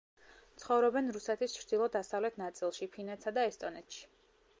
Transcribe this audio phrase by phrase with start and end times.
[0.61, 4.01] ცხოვრობენ რუსეთის ჩრდილო-დასავლეთ ნაწილში, ფინეთსა და ესტონეთში.